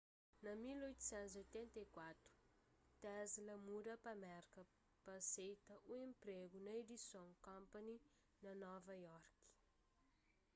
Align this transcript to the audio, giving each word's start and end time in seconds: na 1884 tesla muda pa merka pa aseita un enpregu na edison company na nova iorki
na 0.43 0.51
1884 0.55 2.17
tesla 3.03 3.55
muda 3.67 3.93
pa 4.03 4.11
merka 4.25 4.61
pa 5.03 5.11
aseita 5.21 5.75
un 5.93 5.99
enpregu 6.07 6.57
na 6.63 6.71
edison 6.81 7.27
company 7.49 7.97
na 8.43 8.51
nova 8.63 8.93
iorki 9.05 9.41